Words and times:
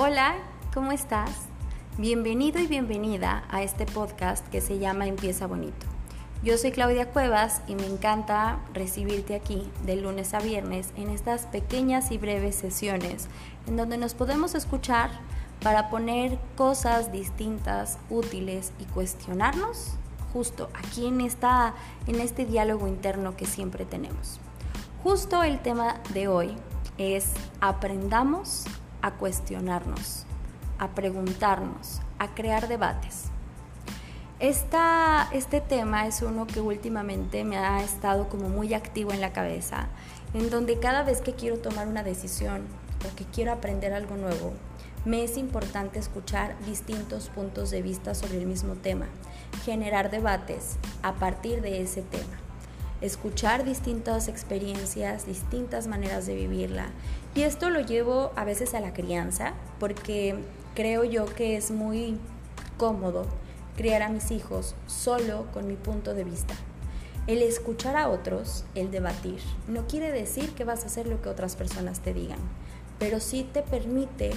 Hola, 0.00 0.36
¿cómo 0.72 0.92
estás? 0.92 1.28
Bienvenido 1.96 2.60
y 2.60 2.68
bienvenida 2.68 3.42
a 3.50 3.64
este 3.64 3.84
podcast 3.84 4.46
que 4.46 4.60
se 4.60 4.78
llama 4.78 5.08
Empieza 5.08 5.48
Bonito. 5.48 5.88
Yo 6.44 6.56
soy 6.56 6.70
Claudia 6.70 7.10
Cuevas 7.10 7.62
y 7.66 7.74
me 7.74 7.86
encanta 7.86 8.60
recibirte 8.72 9.34
aquí 9.34 9.68
de 9.84 9.96
lunes 9.96 10.34
a 10.34 10.38
viernes 10.38 10.92
en 10.94 11.08
estas 11.08 11.46
pequeñas 11.46 12.12
y 12.12 12.18
breves 12.18 12.54
sesiones 12.54 13.26
en 13.66 13.76
donde 13.76 13.98
nos 13.98 14.14
podemos 14.14 14.54
escuchar 14.54 15.10
para 15.64 15.90
poner 15.90 16.38
cosas 16.56 17.10
distintas, 17.10 17.98
útiles 18.08 18.72
y 18.78 18.84
cuestionarnos 18.84 19.94
justo 20.32 20.70
aquí 20.74 21.08
en, 21.08 21.22
esta, 21.22 21.74
en 22.06 22.20
este 22.20 22.46
diálogo 22.46 22.86
interno 22.86 23.36
que 23.36 23.46
siempre 23.46 23.84
tenemos. 23.84 24.38
Justo 25.02 25.42
el 25.42 25.58
tema 25.58 25.96
de 26.14 26.28
hoy 26.28 26.54
es 26.98 27.32
aprendamos 27.60 28.64
a 29.08 29.12
cuestionarnos, 29.12 30.24
a 30.78 30.88
preguntarnos, 30.88 32.00
a 32.18 32.28
crear 32.34 32.68
debates. 32.68 33.24
Esta, 34.38 35.28
este 35.32 35.60
tema 35.60 36.06
es 36.06 36.22
uno 36.22 36.46
que 36.46 36.60
últimamente 36.60 37.42
me 37.42 37.58
ha 37.58 37.82
estado 37.82 38.28
como 38.28 38.48
muy 38.48 38.72
activo 38.74 39.12
en 39.12 39.20
la 39.20 39.32
cabeza, 39.32 39.88
en 40.32 40.48
donde 40.50 40.78
cada 40.78 41.02
vez 41.02 41.20
que 41.20 41.34
quiero 41.34 41.58
tomar 41.58 41.88
una 41.88 42.04
decisión 42.04 42.62
o 43.04 43.16
que 43.16 43.24
quiero 43.24 43.52
aprender 43.52 43.92
algo 43.92 44.16
nuevo, 44.16 44.52
me 45.04 45.24
es 45.24 45.36
importante 45.36 45.98
escuchar 45.98 46.56
distintos 46.66 47.30
puntos 47.30 47.70
de 47.70 47.82
vista 47.82 48.14
sobre 48.14 48.38
el 48.38 48.46
mismo 48.46 48.74
tema, 48.74 49.06
generar 49.64 50.10
debates 50.10 50.76
a 51.02 51.14
partir 51.14 51.62
de 51.62 51.80
ese 51.82 52.02
tema, 52.02 52.47
escuchar 53.00 53.64
distintas 53.64 54.28
experiencias, 54.28 55.26
distintas 55.26 55.86
maneras 55.86 56.26
de 56.26 56.34
vivirla. 56.34 56.86
Y 57.34 57.42
esto 57.42 57.70
lo 57.70 57.80
llevo 57.80 58.32
a 58.36 58.44
veces 58.44 58.74
a 58.74 58.80
la 58.80 58.92
crianza, 58.92 59.54
porque 59.78 60.36
creo 60.74 61.04
yo 61.04 61.26
que 61.26 61.56
es 61.56 61.70
muy 61.70 62.18
cómodo 62.76 63.26
criar 63.76 64.02
a 64.02 64.08
mis 64.08 64.30
hijos 64.30 64.74
solo 64.86 65.46
con 65.52 65.66
mi 65.68 65.76
punto 65.76 66.14
de 66.14 66.24
vista. 66.24 66.54
El 67.26 67.42
escuchar 67.42 67.96
a 67.96 68.08
otros, 68.08 68.64
el 68.74 68.90
debatir, 68.90 69.40
no 69.68 69.86
quiere 69.86 70.10
decir 70.10 70.50
que 70.54 70.64
vas 70.64 70.82
a 70.82 70.86
hacer 70.86 71.06
lo 71.06 71.20
que 71.20 71.28
otras 71.28 71.56
personas 71.56 72.00
te 72.00 72.14
digan, 72.14 72.38
pero 72.98 73.20
sí 73.20 73.46
te 73.52 73.62
permite 73.62 74.30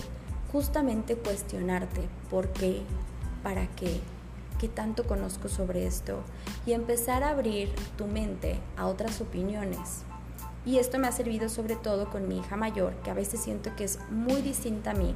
justamente 0.51 1.15
cuestionarte 1.15 2.01
por 2.29 2.49
qué, 2.49 2.81
para 3.43 3.67
qué, 3.75 4.01
qué 4.61 4.69
tanto 4.69 5.05
conozco 5.05 5.49
sobre 5.49 5.87
esto 5.87 6.21
y 6.67 6.73
empezar 6.73 7.23
a 7.23 7.31
abrir 7.31 7.73
tu 7.97 8.05
mente 8.05 8.59
a 8.77 8.85
otras 8.85 9.19
opiniones. 9.19 10.03
Y 10.67 10.77
esto 10.77 10.99
me 10.99 11.07
ha 11.07 11.11
servido 11.11 11.49
sobre 11.49 11.75
todo 11.75 12.11
con 12.11 12.27
mi 12.27 12.37
hija 12.37 12.57
mayor, 12.57 12.93
que 13.03 13.09
a 13.09 13.15
veces 13.15 13.41
siento 13.41 13.75
que 13.75 13.85
es 13.85 13.97
muy 14.11 14.43
distinta 14.43 14.91
a 14.91 14.93
mí 14.93 15.15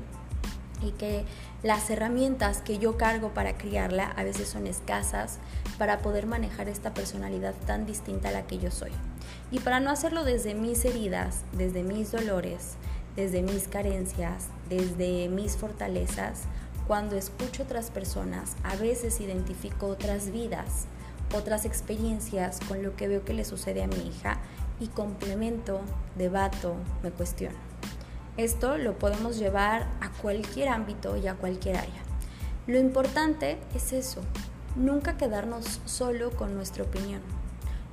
y 0.82 0.92
que 0.94 1.26
las 1.62 1.92
herramientas 1.92 2.62
que 2.62 2.80
yo 2.80 2.98
cargo 2.98 3.36
para 3.36 3.56
criarla 3.56 4.06
a 4.18 4.24
veces 4.24 4.48
son 4.50 4.66
escasas 4.66 5.38
para 5.78 6.00
poder 6.00 6.26
manejar 6.26 6.68
esta 6.68 6.96
personalidad 6.96 7.54
tan 7.68 7.86
distinta 7.86 8.30
a 8.30 8.32
la 8.32 8.48
que 8.48 8.58
yo 8.58 8.72
soy. 8.72 8.92
Y 9.52 9.60
para 9.60 9.80
no 9.80 9.92
hacerlo 9.92 10.24
desde 10.24 10.56
mis 10.56 10.84
heridas, 10.86 11.44
desde 11.52 11.84
mis 11.84 12.12
dolores, 12.12 12.78
desde 13.16 13.44
mis 13.44 13.68
carencias, 13.68 14.48
desde 14.70 15.30
mis 15.30 15.56
fortalezas, 15.56 16.46
cuando 16.88 17.16
escucho 17.16 17.64
otras 17.64 17.90
personas, 17.90 18.56
a 18.64 18.76
veces 18.76 19.20
identifico 19.20 19.88
otras 19.88 20.32
vidas, 20.32 20.86
otras 21.34 21.66
experiencias 21.66 22.60
con 22.68 22.84
lo 22.84 22.96
que 22.96 23.08
veo 23.08 23.26
que 23.26 23.34
le 23.34 23.44
sucede 23.44 23.84
a 23.84 23.88
mi 23.88 24.08
hija 24.08 24.38
y 24.80 24.88
complemento, 24.88 25.82
debato, 26.16 26.76
me 27.02 27.12
cuestiono. 27.12 27.58
Esto 28.38 28.78
lo 28.78 29.00
podemos 29.00 29.40
llevar 29.40 29.88
a 30.02 30.12
cualquier 30.22 30.70
ámbito 30.70 31.18
y 31.18 31.28
a 31.28 31.36
cualquier 31.36 31.78
área. 31.78 32.04
Lo 32.68 32.78
importante 32.78 33.58
es 33.74 33.94
eso, 33.94 34.22
nunca 34.76 35.18
quedarnos 35.18 35.82
solo 35.86 36.32
con 36.32 36.54
nuestra 36.54 36.84
opinión. 36.84 37.22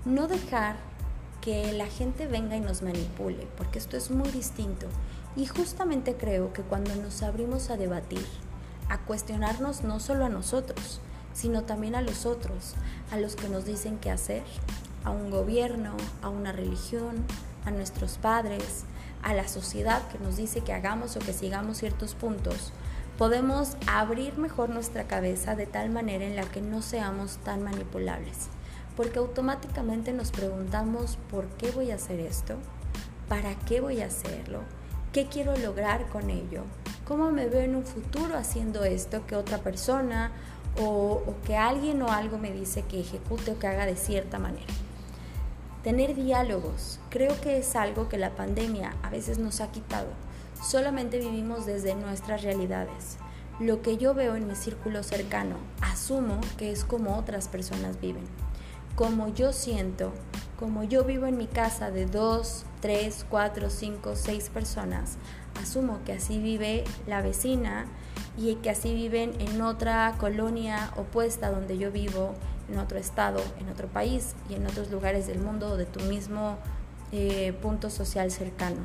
No 0.04 0.26
dejar 0.26 0.76
que 1.40 1.72
la 1.72 1.86
gente 1.86 2.26
venga 2.26 2.56
y 2.56 2.60
nos 2.60 2.82
manipule, 2.82 3.46
porque 3.56 3.78
esto 3.78 3.96
es 3.96 4.10
muy 4.10 4.30
distinto. 4.30 4.86
Y 5.36 5.46
justamente 5.46 6.14
creo 6.14 6.52
que 6.52 6.62
cuando 6.62 6.94
nos 6.96 7.22
abrimos 7.22 7.70
a 7.70 7.76
debatir, 7.76 8.24
a 8.92 8.98
cuestionarnos 8.98 9.84
no 9.84 10.00
solo 10.00 10.26
a 10.26 10.28
nosotros, 10.28 11.00
sino 11.32 11.62
también 11.62 11.94
a 11.94 12.02
los 12.02 12.26
otros, 12.26 12.74
a 13.10 13.16
los 13.16 13.36
que 13.36 13.48
nos 13.48 13.64
dicen 13.64 13.96
qué 13.96 14.10
hacer, 14.10 14.42
a 15.02 15.10
un 15.10 15.30
gobierno, 15.30 15.96
a 16.20 16.28
una 16.28 16.52
religión, 16.52 17.24
a 17.64 17.70
nuestros 17.70 18.18
padres, 18.18 18.84
a 19.22 19.32
la 19.32 19.48
sociedad 19.48 20.06
que 20.08 20.18
nos 20.18 20.36
dice 20.36 20.60
que 20.60 20.74
hagamos 20.74 21.16
o 21.16 21.20
que 21.20 21.32
sigamos 21.32 21.78
ciertos 21.78 22.14
puntos, 22.14 22.74
podemos 23.16 23.78
abrir 23.86 24.36
mejor 24.36 24.68
nuestra 24.68 25.04
cabeza 25.04 25.56
de 25.56 25.64
tal 25.64 25.88
manera 25.88 26.26
en 26.26 26.36
la 26.36 26.44
que 26.44 26.60
no 26.60 26.82
seamos 26.82 27.38
tan 27.38 27.62
manipulables. 27.62 28.48
Porque 28.94 29.20
automáticamente 29.20 30.12
nos 30.12 30.32
preguntamos 30.32 31.16
por 31.30 31.46
qué 31.56 31.70
voy 31.70 31.92
a 31.92 31.94
hacer 31.94 32.20
esto, 32.20 32.56
para 33.30 33.54
qué 33.60 33.80
voy 33.80 34.02
a 34.02 34.06
hacerlo, 34.06 34.60
qué 35.12 35.26
quiero 35.26 35.56
lograr 35.58 36.06
con 36.08 36.30
ello, 36.30 36.62
cómo 37.06 37.30
me 37.30 37.46
veo 37.46 37.60
en 37.60 37.76
un 37.76 37.84
futuro 37.84 38.36
haciendo 38.36 38.84
esto 38.84 39.26
que 39.26 39.36
otra 39.36 39.58
persona 39.58 40.32
o, 40.80 41.22
que 41.44 41.56
alguien 41.56 42.00
o 42.00 42.08
algo 42.08 42.38
me 42.38 42.50
dice 42.50 42.82
que 42.82 43.00
ejecute 43.00 43.50
o 43.50 43.58
que 43.58 43.66
haga 43.66 43.84
de 43.84 43.96
cierta 43.96 44.38
manera. 44.38 44.72
Tener 45.82 46.14
diálogos, 46.14 46.98
creo 47.10 47.38
que 47.40 47.58
es 47.58 47.76
algo 47.76 48.08
que 48.08 48.16
la 48.16 48.30
pandemia 48.30 48.94
a 49.02 49.10
veces 49.10 49.38
nos 49.38 49.60
ha 49.60 49.70
quitado. 49.70 50.08
Solamente 50.62 51.18
vivimos 51.18 51.66
desde 51.66 51.94
nuestras 51.94 52.42
realidades. 52.42 53.18
Lo 53.60 53.82
que 53.82 53.98
yo 53.98 54.14
veo 54.14 54.36
en 54.36 54.46
mi 54.46 54.54
círculo 54.54 55.02
cercano, 55.02 55.56
asumo 55.82 56.40
que 56.56 56.70
es 56.70 56.84
como 56.84 57.18
otras 57.18 57.48
personas 57.48 58.00
viven. 58.00 58.24
Como 58.94 59.28
yo 59.28 59.52
siento, 59.52 60.12
como 60.58 60.84
yo 60.84 61.04
vivo 61.04 61.26
en 61.26 61.36
mi 61.36 61.48
casa 61.48 61.90
de 61.90 62.06
dos, 62.06 62.64
tres, 62.82 63.24
cuatro, 63.30 63.70
cinco, 63.70 64.16
seis 64.16 64.50
personas, 64.50 65.16
asumo 65.62 66.00
que 66.04 66.12
así 66.12 66.38
vive 66.38 66.84
la 67.06 67.22
vecina 67.22 67.86
y 68.36 68.56
que 68.56 68.70
así 68.70 68.92
viven 68.92 69.40
en 69.40 69.62
otra 69.62 70.14
colonia 70.18 70.90
opuesta 70.96 71.50
donde 71.50 71.78
yo 71.78 71.90
vivo 71.90 72.34
en 72.70 72.78
otro 72.78 72.98
estado, 72.98 73.40
en 73.60 73.68
otro 73.68 73.88
país 73.88 74.34
y 74.50 74.54
en 74.54 74.66
otros 74.66 74.90
lugares 74.90 75.26
del 75.26 75.38
mundo 75.38 75.76
de 75.76 75.86
tu 75.86 76.00
mismo 76.00 76.58
eh, 77.12 77.54
punto 77.62 77.88
social 77.88 78.30
cercano. 78.30 78.80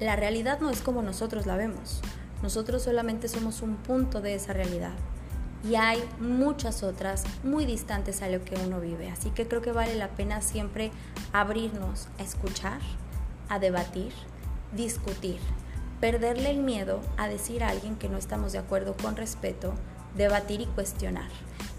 La 0.00 0.16
realidad 0.16 0.58
no 0.60 0.70
es 0.70 0.80
como 0.80 1.02
nosotros 1.02 1.46
la 1.46 1.56
vemos. 1.56 2.00
Nosotros 2.42 2.82
solamente 2.82 3.28
somos 3.28 3.62
un 3.62 3.76
punto 3.76 4.20
de 4.20 4.34
esa 4.34 4.52
realidad. 4.52 4.92
Y 5.68 5.76
hay 5.76 6.02
muchas 6.20 6.82
otras 6.82 7.24
muy 7.42 7.64
distantes 7.64 8.20
a 8.20 8.28
lo 8.28 8.44
que 8.44 8.56
uno 8.56 8.80
vive. 8.80 9.10
Así 9.10 9.30
que 9.30 9.48
creo 9.48 9.62
que 9.62 9.72
vale 9.72 9.94
la 9.94 10.08
pena 10.08 10.42
siempre 10.42 10.90
abrirnos 11.32 12.08
a 12.18 12.22
escuchar, 12.22 12.80
a 13.48 13.58
debatir, 13.58 14.12
discutir, 14.76 15.38
perderle 16.00 16.50
el 16.50 16.58
miedo 16.58 17.00
a 17.16 17.28
decir 17.28 17.64
a 17.64 17.68
alguien 17.68 17.96
que 17.96 18.10
no 18.10 18.18
estamos 18.18 18.52
de 18.52 18.58
acuerdo 18.58 18.94
con 18.94 19.16
respeto, 19.16 19.72
debatir 20.16 20.60
y 20.60 20.66
cuestionar. 20.66 21.30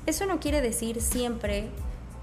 Eso 0.07 0.25
no 0.25 0.39
quiere 0.39 0.61
decir 0.61 1.01
siempre 1.01 1.69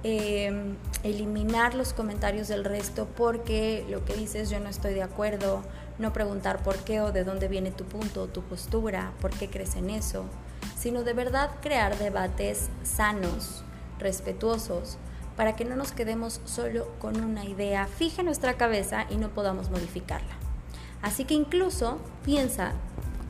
em, 0.03 0.77
eliminar 1.05 1.75
los 1.75 1.93
comentarios 1.93 2.49
del 2.49 2.65
resto 2.65 3.07
porque 3.17 3.87
lo 3.89 4.05
que 4.05 4.15
dices 4.15 4.51
yo 4.51 4.59
no 4.59 4.69
estoy 4.69 4.95
de 4.95 5.03
acuerdo, 5.03 5.63
no 5.99 6.13
preguntar 6.13 6.63
por 6.63 6.77
qué 6.79 7.01
o 7.01 7.13
de 7.13 7.23
dónde 7.23 7.47
viene 7.47 7.71
tu 7.71 7.85
punto 7.85 8.23
o 8.23 8.27
tu 8.27 8.43
postura, 8.43 9.13
por 9.21 9.31
qué 9.31 9.49
crees 9.49 9.77
en 9.77 9.91
eso, 9.91 10.25
sino 10.83 11.05
de 11.05 11.13
verdad 11.13 11.49
crear 11.61 11.97
debates 11.97 12.69
sanos, 12.83 13.63
respetuosos, 14.01 14.99
para 15.37 15.55
que 15.55 15.65
no 15.65 15.77
nos 15.77 15.93
quedemos 15.93 16.41
solo 16.45 16.89
con 16.99 17.23
una 17.23 17.45
idea 17.45 17.87
fija 17.87 18.23
en 18.23 18.27
nuestra 18.27 18.55
cabeza 18.55 19.07
y 19.09 19.17
no 19.17 19.29
podamos 19.29 19.71
modificarla. 19.71 20.35
Así 21.01 21.25
que 21.25 21.35
incluso 21.35 21.99
piensa 22.25 22.73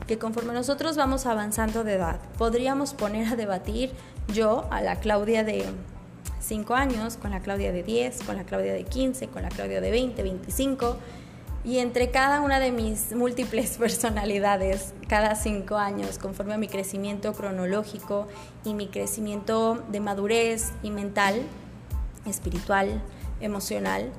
que 0.07 0.17
conforme 0.17 0.53
nosotros 0.53 0.97
vamos 0.97 1.27
avanzando 1.27 1.83
de 1.83 1.93
edad, 1.93 2.19
podríamos 2.39 2.95
poner 2.95 3.27
a 3.27 3.35
debatir 3.35 3.91
yo 4.33 4.65
a 4.71 4.81
la 4.81 4.95
Claudia 4.95 5.43
de 5.43 5.63
5 6.39 6.73
años, 6.73 7.17
con 7.17 7.29
la 7.29 7.41
Claudia 7.41 7.71
de 7.71 7.83
10, 7.83 8.23
con 8.23 8.35
la 8.35 8.45
Claudia 8.45 8.73
de 8.73 8.83
15, 8.83 9.27
con 9.27 9.43
la 9.43 9.49
Claudia 9.49 9.79
de 9.79 9.91
20, 9.91 10.23
25, 10.23 10.97
y 11.65 11.77
entre 11.77 12.11
cada 12.11 12.41
una 12.41 12.59
de 12.59 12.71
mis 12.71 13.13
múltiples 13.15 13.77
personalidades, 13.79 14.93
cada 15.07 15.35
5 15.35 15.77
años, 15.77 16.17
conforme 16.17 16.53
a 16.53 16.57
mi 16.57 16.67
crecimiento 16.67 17.33
cronológico 17.33 18.27
y 18.65 18.73
mi 18.73 18.87
crecimiento 18.87 19.83
de 19.89 19.99
madurez 19.99 20.71
y 20.83 20.91
mental, 20.91 21.41
espiritual, 22.25 23.01
emocional, 23.39 24.11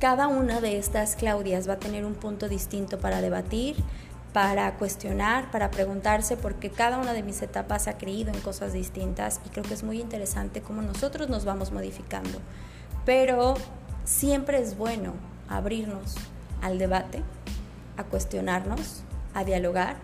cada 0.00 0.28
una 0.28 0.60
de 0.60 0.78
estas 0.78 1.16
Claudias 1.16 1.68
va 1.68 1.74
a 1.74 1.78
tener 1.78 2.04
un 2.04 2.14
punto 2.14 2.48
distinto 2.48 2.98
para 2.98 3.20
debatir, 3.20 3.76
para 4.32 4.76
cuestionar, 4.76 5.50
para 5.50 5.70
preguntarse, 5.70 6.36
porque 6.36 6.70
cada 6.70 6.98
una 6.98 7.12
de 7.12 7.22
mis 7.24 7.42
etapas 7.42 7.88
ha 7.88 7.98
creído 7.98 8.32
en 8.32 8.40
cosas 8.40 8.72
distintas 8.72 9.40
y 9.44 9.48
creo 9.48 9.64
que 9.64 9.74
es 9.74 9.82
muy 9.82 10.00
interesante 10.00 10.62
cómo 10.62 10.82
nosotros 10.82 11.28
nos 11.28 11.44
vamos 11.44 11.72
modificando. 11.72 12.38
Pero 13.04 13.54
siempre 14.04 14.60
es 14.60 14.76
bueno 14.76 15.14
abrirnos 15.48 16.14
al 16.62 16.78
debate, 16.78 17.22
a 17.96 18.04
cuestionarnos, 18.04 19.02
a 19.34 19.44
dialogar 19.44 19.96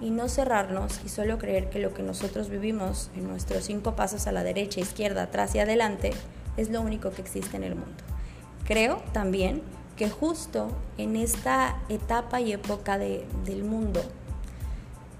y 0.00 0.10
no 0.10 0.28
cerrarnos 0.28 1.00
y 1.04 1.08
solo 1.08 1.38
creer 1.38 1.68
que 1.68 1.78
lo 1.78 1.92
que 1.92 2.02
nosotros 2.02 2.48
vivimos 2.48 3.10
en 3.14 3.28
nuestros 3.28 3.64
cinco 3.64 3.96
pasos 3.96 4.26
a 4.26 4.32
la 4.32 4.42
derecha, 4.42 4.80
izquierda, 4.80 5.24
atrás 5.24 5.54
y 5.54 5.58
adelante 5.58 6.12
es 6.56 6.70
lo 6.70 6.80
único 6.80 7.10
que 7.10 7.22
existe 7.22 7.56
en 7.56 7.64
el 7.64 7.74
mundo. 7.74 8.02
Creo 8.64 9.02
también 9.12 9.62
que 9.96 10.08
justo 10.08 10.70
en 10.96 11.16
esta 11.16 11.76
etapa 11.88 12.40
y 12.40 12.52
época 12.52 12.96
del 12.98 13.64
mundo 13.64 14.00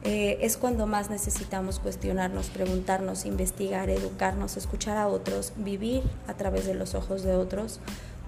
eh, 0.03 0.39
es 0.41 0.57
cuando 0.57 0.87
más 0.87 1.11
necesitamos 1.11 1.79
cuestionarnos, 1.79 2.49
preguntarnos, 2.49 3.27
investigar, 3.27 3.91
educarnos, 3.91 4.57
escuchar 4.57 4.97
a 4.97 5.09
otros, 5.09 5.53
vivir 5.57 6.03
a 6.27 6.35
través 6.35 6.65
de 6.65 6.73
los 6.75 6.95
ojos 6.95 7.23
de 7.23 7.35
otros, 7.35 7.81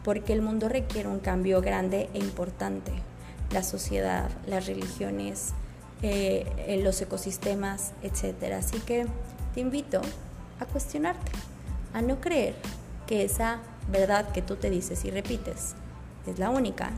porque 0.04 0.32
el 0.32 0.42
mundo 0.42 0.68
requiere 0.68 1.08
un 1.08 1.20
cambio 1.20 1.60
grande 1.60 2.08
e 2.14 2.18
importante. 2.18 2.92
La 3.50 3.62
sociedad, 3.62 4.30
las 4.46 4.66
religiones, 4.66 5.52
eh, 6.02 6.80
los 6.82 7.00
ecosistemas, 7.00 7.92
etc. 8.02 8.54
Así 8.54 8.78
que 8.80 9.06
te 9.54 9.60
invito 9.60 10.00
a 10.58 10.64
cuestionarte, 10.66 11.32
a 11.92 12.02
no 12.02 12.20
creer 12.20 12.54
que 13.06 13.24
esa 13.24 13.60
verdad 13.90 14.30
que 14.32 14.42
tú 14.42 14.56
te 14.56 14.70
dices 14.70 15.04
y 15.04 15.10
repites 15.10 15.74
es 16.26 16.38
la 16.38 16.50
única 16.50 16.90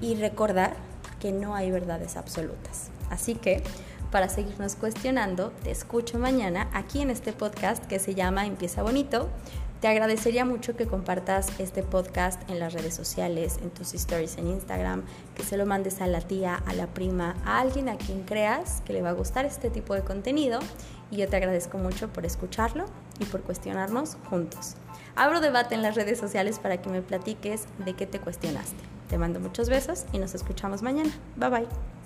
y 0.00 0.14
recordar 0.16 0.76
que 1.20 1.32
no 1.32 1.54
hay 1.54 1.70
verdades 1.70 2.16
absolutas. 2.16 2.90
Así 3.10 3.34
que 3.34 3.62
para 4.10 4.28
seguirnos 4.28 4.74
cuestionando, 4.74 5.52
te 5.62 5.70
escucho 5.70 6.18
mañana 6.18 6.68
aquí 6.72 7.00
en 7.00 7.10
este 7.10 7.32
podcast 7.32 7.84
que 7.86 8.00
se 8.00 8.14
llama 8.14 8.46
Empieza 8.46 8.82
Bonito. 8.82 9.28
Te 9.80 9.88
agradecería 9.88 10.44
mucho 10.44 10.76
que 10.76 10.86
compartas 10.86 11.48
este 11.58 11.82
podcast 11.82 12.48
en 12.50 12.58
las 12.58 12.74
redes 12.74 12.92
sociales, 12.92 13.58
en 13.62 13.70
tus 13.70 13.94
stories 13.94 14.36
en 14.36 14.48
Instagram, 14.48 15.04
que 15.34 15.42
se 15.42 15.56
lo 15.56 15.64
mandes 15.64 16.02
a 16.02 16.06
la 16.06 16.20
tía, 16.20 16.62
a 16.66 16.74
la 16.74 16.86
prima, 16.86 17.34
a 17.46 17.60
alguien 17.60 17.88
a 17.88 17.96
quien 17.96 18.24
creas 18.24 18.82
que 18.84 18.92
le 18.92 19.00
va 19.00 19.08
a 19.08 19.14
gustar 19.14 19.46
este 19.46 19.70
tipo 19.70 19.94
de 19.94 20.02
contenido. 20.02 20.58
Y 21.10 21.16
yo 21.16 21.28
te 21.28 21.36
agradezco 21.36 21.78
mucho 21.78 22.12
por 22.12 22.26
escucharlo 22.26 22.84
y 23.20 23.24
por 23.24 23.40
cuestionarnos 23.40 24.18
juntos. 24.28 24.74
Abro 25.16 25.40
debate 25.40 25.74
en 25.74 25.82
las 25.82 25.94
redes 25.94 26.18
sociales 26.18 26.58
para 26.58 26.82
que 26.82 26.90
me 26.90 27.00
platiques 27.00 27.64
de 27.78 27.94
qué 27.94 28.06
te 28.06 28.20
cuestionaste. 28.20 28.76
Te 29.08 29.16
mando 29.16 29.40
muchos 29.40 29.70
besos 29.70 30.04
y 30.12 30.18
nos 30.18 30.34
escuchamos 30.34 30.82
mañana. 30.82 31.10
Bye 31.36 31.48
bye. 31.48 31.99